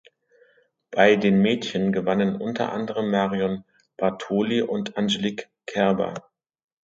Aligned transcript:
Bei 0.89 1.15
den 1.15 1.43
Mädchen 1.43 1.91
gewannen 1.91 2.35
unter 2.41 2.71
anderem 2.71 3.11
Marion 3.11 3.63
Bartoli 3.97 4.63
und 4.63 4.97
Angelique 4.97 5.45
Kerber. 5.67 6.15